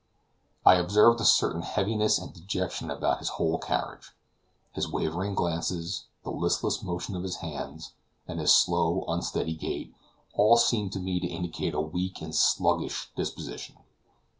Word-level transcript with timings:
I 0.65 0.77
observed 0.77 1.21
a 1.21 1.25
certain 1.25 1.61
heaviness 1.61 2.17
and 2.17 2.33
dejection 2.33 2.89
about 2.89 3.19
his 3.19 3.29
whole 3.37 3.59
carriage. 3.59 4.11
His 4.71 4.87
wavering 4.87 5.35
glances, 5.35 6.05
the 6.23 6.31
listless 6.31 6.81
motion 6.81 7.15
of 7.15 7.21
his 7.21 7.35
hands, 7.35 7.93
and 8.27 8.39
his 8.39 8.51
slow, 8.51 9.05
unsteady 9.07 9.53
gait, 9.53 9.93
all 10.33 10.57
seem 10.57 10.89
to 10.89 10.99
me 10.99 11.19
to 11.19 11.27
indicate 11.27 11.75
a 11.75 11.81
weak 11.81 12.19
and 12.19 12.33
sluggish 12.33 13.11
disposition. 13.15 13.77